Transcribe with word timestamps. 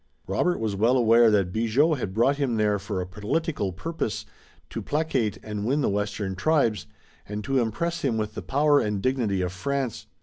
Robert 0.25 0.59
was 0.59 0.75
well 0.75 0.97
aware 0.97 1.29
that 1.29 1.53
Bigot 1.53 1.99
had 1.99 2.11
brought 2.11 2.37
him 2.37 2.55
there 2.55 2.79
for 2.79 2.99
a 3.01 3.05
political 3.05 3.71
purpose, 3.71 4.25
to 4.71 4.81
placate 4.81 5.37
and 5.43 5.63
win 5.63 5.81
the 5.81 5.89
western 5.89 6.33
tribes, 6.35 6.87
and 7.29 7.43
to 7.43 7.59
impress 7.59 8.01
him 8.01 8.17
with 8.17 8.33
the 8.33 8.41
power 8.41 8.79
and 8.79 8.99
dignity 9.03 9.41
of 9.41 9.51
France. 9.53 10.07